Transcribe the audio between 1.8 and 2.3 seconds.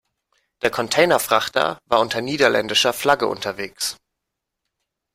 war unter